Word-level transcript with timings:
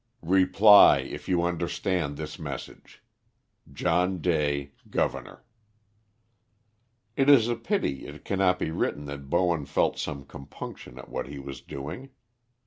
Reply 0.25 1.01
if 1.01 1.29
you 1.29 1.43
understand 1.43 2.17
this 2.17 2.39
message. 2.39 3.03
"JOHN 3.71 4.17
DAY, 4.19 4.71
Governor." 4.89 5.43
It 7.15 7.29
is 7.29 7.47
a 7.47 7.55
pity 7.55 8.07
it 8.07 8.25
cannot 8.25 8.57
be 8.57 8.71
written 8.71 9.05
that 9.05 9.29
Bowen 9.29 9.67
felt 9.67 9.99
some 9.99 10.25
compunction 10.25 10.97
at 10.97 11.09
what 11.09 11.27
he 11.27 11.37
was 11.37 11.61
doing. 11.61 12.09